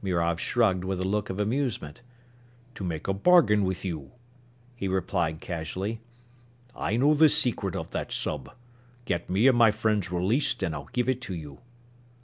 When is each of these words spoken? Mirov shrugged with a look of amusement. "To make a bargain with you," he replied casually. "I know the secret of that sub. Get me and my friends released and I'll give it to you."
Mirov 0.00 0.40
shrugged 0.40 0.82
with 0.82 0.98
a 1.00 1.06
look 1.06 1.28
of 1.28 1.38
amusement. 1.38 2.00
"To 2.76 2.82
make 2.82 3.06
a 3.06 3.12
bargain 3.12 3.64
with 3.64 3.84
you," 3.84 4.12
he 4.74 4.88
replied 4.88 5.42
casually. 5.42 6.00
"I 6.74 6.96
know 6.96 7.12
the 7.12 7.28
secret 7.28 7.76
of 7.76 7.90
that 7.90 8.10
sub. 8.10 8.54
Get 9.04 9.28
me 9.28 9.46
and 9.46 9.58
my 9.58 9.70
friends 9.70 10.10
released 10.10 10.62
and 10.62 10.74
I'll 10.74 10.88
give 10.94 11.06
it 11.10 11.20
to 11.28 11.34
you." 11.34 11.58